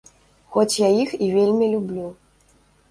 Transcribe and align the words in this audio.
Хоць 0.55 0.79
я 0.79 0.89
іх 1.03 1.13
і 1.25 1.31
вельмі 1.37 1.71
люблю. 1.77 2.11